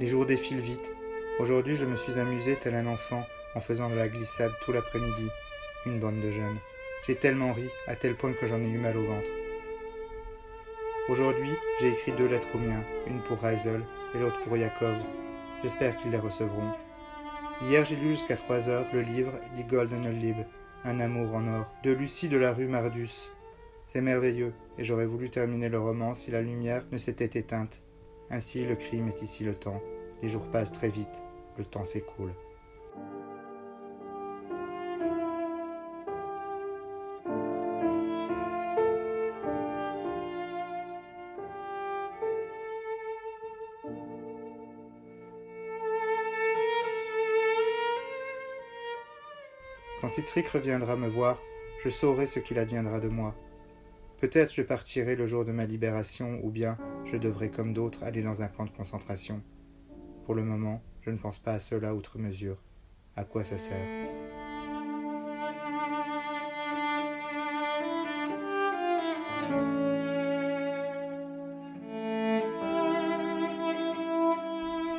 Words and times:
Les 0.00 0.06
jours 0.06 0.24
défilent 0.24 0.60
vite. 0.60 0.96
Aujourd'hui, 1.40 1.76
je 1.76 1.84
me 1.84 1.94
suis 1.94 2.18
amusé 2.18 2.56
tel 2.56 2.74
un 2.74 2.86
enfant 2.86 3.22
en 3.54 3.60
faisant 3.60 3.90
de 3.90 3.96
la 3.96 4.08
glissade 4.08 4.50
tout 4.62 4.72
l'après-midi. 4.72 5.28
Une 5.84 6.00
bande 6.00 6.22
de 6.22 6.30
jeunes. 6.30 6.56
J'ai 7.06 7.16
tellement 7.16 7.52
ri, 7.52 7.68
à 7.86 7.96
tel 7.96 8.14
point 8.14 8.32
que 8.32 8.46
j'en 8.46 8.62
ai 8.62 8.66
eu 8.66 8.78
mal 8.78 8.96
au 8.96 9.02
ventre. 9.02 9.28
Aujourd'hui, 11.10 11.50
j'ai 11.78 11.90
écrit 11.90 12.12
deux 12.12 12.28
lettres 12.28 12.48
aux 12.54 12.58
miens, 12.58 12.82
une 13.08 13.20
pour 13.20 13.40
Reisel 13.40 13.82
et 14.14 14.18
l'autre 14.18 14.42
pour 14.44 14.56
Jacob. 14.56 14.96
J'espère 15.62 15.98
qu'ils 15.98 16.12
les 16.12 16.16
recevront. 16.16 16.72
Hier, 17.68 17.84
j'ai 17.84 17.96
lu 17.96 18.08
jusqu'à 18.08 18.36
trois 18.36 18.70
heures 18.70 18.86
le 18.94 19.02
livre 19.02 19.32
Die 19.54 19.64
Goldene 19.64 20.18
Liebe, 20.18 20.46
Un 20.82 20.98
amour 21.00 21.34
en 21.34 21.46
or, 21.46 21.66
de 21.84 21.90
Lucie 21.90 22.30
de 22.30 22.38
la 22.38 22.54
rue 22.54 22.68
Mardus. 22.68 23.28
C'est 23.84 24.00
merveilleux, 24.00 24.54
et 24.78 24.84
j'aurais 24.84 25.04
voulu 25.04 25.28
terminer 25.28 25.68
le 25.68 25.78
roman 25.78 26.14
si 26.14 26.30
la 26.30 26.40
lumière 26.40 26.84
ne 26.90 26.96
s'était 26.96 27.38
éteinte. 27.38 27.82
Ainsi, 28.32 28.64
le 28.64 28.76
crime 28.76 29.08
est 29.08 29.22
ici 29.22 29.42
le 29.42 29.54
temps. 29.54 29.82
Les 30.22 30.28
jours 30.28 30.46
passent 30.50 30.72
très 30.72 30.88
vite, 30.88 31.20
le 31.58 31.64
temps 31.64 31.84
s'écoule. 31.84 32.32
Quand 50.00 50.16
Itzrick 50.16 50.48
reviendra 50.48 50.96
me 50.96 51.08
voir, 51.08 51.38
je 51.82 51.88
saurai 51.88 52.26
ce 52.26 52.38
qu'il 52.38 52.58
adviendra 52.58 53.00
de 53.00 53.08
moi. 53.08 53.34
Peut-être 54.20 54.52
je 54.52 54.60
partirai 54.60 55.16
le 55.16 55.24
jour 55.24 55.46
de 55.46 55.52
ma 55.52 55.64
libération, 55.64 56.40
ou 56.42 56.50
bien 56.50 56.76
je 57.06 57.16
devrai, 57.16 57.50
comme 57.50 57.72
d'autres, 57.72 58.02
aller 58.02 58.22
dans 58.22 58.42
un 58.42 58.48
camp 58.48 58.66
de 58.66 58.70
concentration. 58.70 59.40
Pour 60.26 60.34
le 60.34 60.44
moment, 60.44 60.82
je 61.00 61.10
ne 61.10 61.16
pense 61.16 61.38
pas 61.38 61.54
à 61.54 61.58
cela 61.58 61.94
outre 61.94 62.18
mesure. 62.18 62.58
À 63.16 63.24
quoi 63.24 63.44
ça 63.44 63.56
sert? 63.56 63.76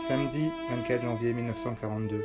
Samedi 0.00 0.48
24 0.70 1.02
janvier 1.02 1.34
1942. 1.34 2.24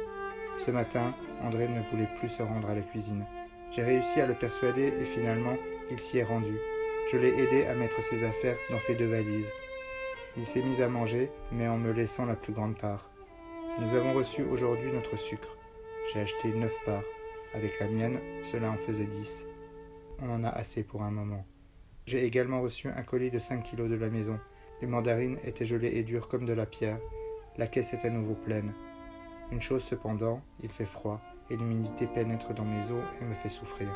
Ce 0.58 0.72
matin, 0.72 1.14
André 1.44 1.68
ne 1.68 1.82
voulait 1.82 2.10
plus 2.18 2.30
se 2.30 2.42
rendre 2.42 2.70
à 2.70 2.76
la 2.76 2.82
cuisine. 2.82 3.26
J'ai 3.72 3.84
réussi 3.84 4.22
à 4.22 4.26
le 4.26 4.34
persuader 4.34 4.94
et 5.02 5.06
finalement, 5.06 5.58
il 5.92 6.00
s'y 6.00 6.20
est 6.20 6.24
rendu. 6.24 6.58
Je 7.10 7.16
l'ai 7.16 7.30
aidé 7.30 7.66
à 7.66 7.74
mettre 7.74 8.04
ses 8.04 8.26
affaires 8.26 8.58
dans 8.70 8.82
ses 8.82 8.94
deux 8.94 9.06
valises. 9.06 9.50
Il 10.36 10.46
s'est 10.46 10.62
mis 10.62 10.82
à 10.82 10.90
manger, 10.90 11.32
mais 11.54 11.70
en 11.70 11.78
me 11.78 11.94
laissant 11.94 12.26
la 12.26 12.36
plus 12.36 12.52
grande 12.52 12.78
part. 12.78 13.10
Nous 13.80 13.96
avons 13.96 14.12
reçu 14.12 14.44
aujourd'hui 14.44 14.92
notre 14.92 15.18
sucre. 15.18 15.56
J'ai 16.12 16.20
acheté 16.20 16.50
neuf 16.50 16.74
parts. 16.86 17.06
Avec 17.54 17.80
la 17.80 17.88
mienne, 17.88 18.20
cela 18.52 18.70
en 18.72 18.76
faisait 18.76 19.06
dix. 19.06 19.48
On 20.22 20.30
en 20.30 20.44
a 20.44 20.50
assez 20.50 20.84
pour 20.84 21.02
un 21.02 21.12
moment. 21.12 21.46
J'ai 22.06 22.26
également 22.26 22.62
reçu 22.62 22.90
un 22.90 23.04
colis 23.04 23.32
de 23.32 23.40
5 23.40 23.64
kilos 23.64 23.90
de 23.90 23.96
la 23.96 24.10
maison. 24.10 24.38
Les 24.82 24.88
mandarines 24.88 25.40
étaient 25.46 25.66
gelées 25.66 25.96
et 25.96 26.04
dures 26.04 26.28
comme 26.28 26.46
de 26.46 26.54
la 26.54 26.66
pierre. 26.66 27.00
La 27.56 27.68
caisse 27.68 27.94
est 27.94 28.06
à 28.06 28.10
nouveau 28.10 28.34
pleine. 28.34 28.74
Une 29.54 29.62
chose 29.62 29.84
cependant, 29.84 30.42
il 30.62 30.70
fait 30.70 30.84
froid 30.84 31.22
et 31.50 31.56
l'humidité 31.56 32.06
pénètre 32.06 32.54
dans 32.54 32.66
mes 32.66 32.92
os 32.92 33.04
et 33.22 33.24
me 33.24 33.34
fait 33.34 33.48
souffrir. 33.48 33.88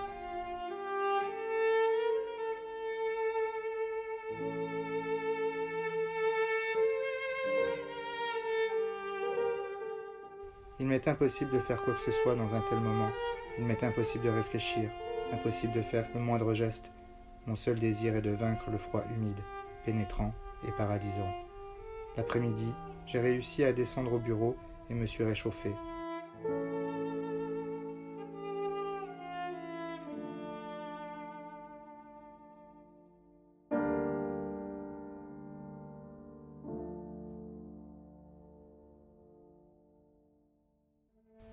Il 10.82 10.88
m'est 10.88 11.08
impossible 11.08 11.52
de 11.52 11.60
faire 11.60 11.80
quoi 11.84 11.94
que 11.94 12.00
ce 12.00 12.10
soit 12.10 12.34
dans 12.34 12.56
un 12.56 12.62
tel 12.62 12.80
moment. 12.80 13.12
Il 13.60 13.66
m'est 13.66 13.84
impossible 13.84 14.26
de 14.26 14.32
réfléchir, 14.32 14.90
impossible 15.32 15.74
de 15.74 15.84
faire 15.84 16.08
le 16.16 16.20
moindre 16.20 16.56
geste. 16.56 16.92
Mon 17.46 17.56
seul 17.56 17.78
désir 17.80 18.16
est 18.16 18.22
de 18.24 18.32
vaincre 18.32 18.72
le 18.72 18.80
froid 18.80 19.04
humide, 19.16 19.38
pénétrant 19.86 20.34
et 20.68 20.72
paralysant. 20.72 21.32
L'après-midi, 22.18 22.74
j'ai 23.06 23.20
réussi 23.20 23.64
à 23.64 23.74
descendre 23.74 24.14
au 24.14 24.18
bureau 24.18 24.56
et 24.90 24.96
me 24.96 25.06
suis 25.06 25.24
réchauffé. 25.24 25.70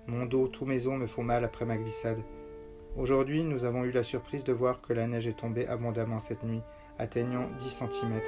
Mon 0.09 0.25
dos, 0.25 0.47
tous 0.47 0.65
mes 0.65 0.87
os 0.87 0.97
me 0.97 1.05
font 1.05 1.21
mal 1.21 1.45
après 1.45 1.65
ma 1.65 1.77
glissade. 1.77 2.23
Aujourd'hui, 2.97 3.43
nous 3.43 3.63
avons 3.63 3.83
eu 3.83 3.91
la 3.91 4.01
surprise 4.01 4.43
de 4.43 4.51
voir 4.51 4.81
que 4.81 4.91
la 4.91 5.05
neige 5.05 5.27
est 5.27 5.37
tombée 5.37 5.67
abondamment 5.67 6.17
cette 6.17 6.41
nuit, 6.41 6.63
atteignant 6.97 7.47
10 7.59 7.69
cm. 7.69 8.19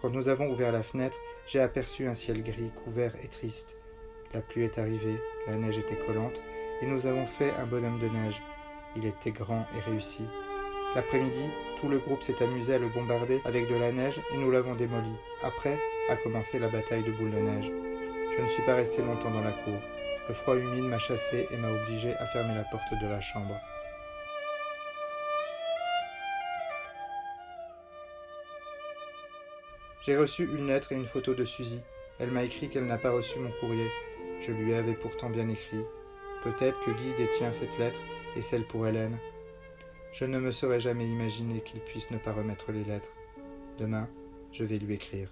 Quand 0.00 0.10
nous 0.10 0.28
avons 0.28 0.48
ouvert 0.52 0.70
la 0.70 0.84
fenêtre, 0.84 1.16
j'ai 1.48 1.58
aperçu 1.58 2.06
un 2.06 2.14
ciel 2.14 2.44
gris, 2.44 2.70
couvert 2.84 3.12
et 3.24 3.26
triste. 3.26 3.76
La 4.32 4.40
pluie 4.40 4.62
est 4.62 4.78
arrivée, 4.78 5.20
la 5.48 5.56
neige 5.56 5.78
était 5.78 5.98
collante, 6.06 6.40
et 6.80 6.86
nous 6.86 7.04
avons 7.06 7.26
fait 7.26 7.50
un 7.60 7.66
bonhomme 7.66 7.98
de 7.98 8.06
neige. 8.06 8.40
Il 8.94 9.04
était 9.04 9.32
grand 9.32 9.66
et 9.76 9.90
réussi. 9.90 10.26
L'après-midi, 10.94 11.46
tout 11.80 11.88
le 11.88 11.98
groupe 11.98 12.22
s'est 12.22 12.40
amusé 12.40 12.74
à 12.74 12.78
le 12.78 12.88
bombarder 12.88 13.40
avec 13.44 13.68
de 13.68 13.74
la 13.74 13.90
neige 13.90 14.20
et 14.32 14.38
nous 14.38 14.52
l'avons 14.52 14.76
démoli. 14.76 15.12
Après 15.42 15.76
a 16.08 16.14
commencé 16.14 16.60
la 16.60 16.68
bataille 16.68 17.02
de 17.02 17.10
boules 17.10 17.32
de 17.32 17.38
neige. 17.38 17.89
Je 18.36 18.42
ne 18.42 18.48
suis 18.48 18.62
pas 18.62 18.74
resté 18.74 19.02
longtemps 19.02 19.30
dans 19.30 19.42
la 19.42 19.52
cour. 19.52 19.80
Le 20.28 20.34
froid 20.34 20.56
humide 20.56 20.84
m'a 20.84 20.98
chassé 20.98 21.48
et 21.50 21.56
m'a 21.56 21.70
obligé 21.70 22.14
à 22.14 22.26
fermer 22.26 22.54
la 22.54 22.64
porte 22.64 22.92
de 23.02 23.06
la 23.06 23.20
chambre. 23.20 23.60
J'ai 30.06 30.16
reçu 30.16 30.44
une 30.44 30.68
lettre 30.68 30.92
et 30.92 30.94
une 30.94 31.06
photo 31.06 31.34
de 31.34 31.44
Suzy. 31.44 31.80
Elle 32.18 32.30
m'a 32.30 32.44
écrit 32.44 32.68
qu'elle 32.68 32.86
n'a 32.86 32.98
pas 32.98 33.10
reçu 33.10 33.38
mon 33.38 33.50
courrier. 33.60 33.88
Je 34.40 34.52
lui 34.52 34.74
avais 34.74 34.94
pourtant 34.94 35.28
bien 35.28 35.48
écrit. 35.48 35.84
Peut-être 36.42 36.80
que 36.84 36.90
Guy 36.92 37.12
détient 37.18 37.52
cette 37.52 37.76
lettre 37.78 38.00
et 38.36 38.42
celle 38.42 38.64
pour 38.64 38.86
Hélène. 38.86 39.18
Je 40.12 40.24
ne 40.24 40.38
me 40.38 40.52
serais 40.52 40.80
jamais 40.80 41.06
imaginé 41.06 41.60
qu'il 41.60 41.80
puisse 41.80 42.10
ne 42.10 42.18
pas 42.18 42.32
remettre 42.32 42.72
les 42.72 42.84
lettres. 42.84 43.12
Demain, 43.78 44.08
je 44.52 44.64
vais 44.64 44.78
lui 44.78 44.94
écrire. 44.94 45.28